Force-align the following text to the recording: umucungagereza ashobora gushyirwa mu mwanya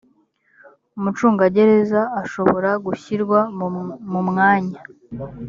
umucungagereza 0.97 2.01
ashobora 2.21 2.69
gushyirwa 2.85 3.39
mu 4.11 4.19
mwanya 4.29 4.79